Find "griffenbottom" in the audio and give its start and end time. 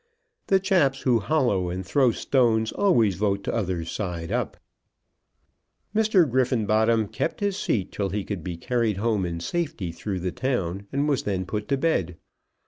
6.27-7.09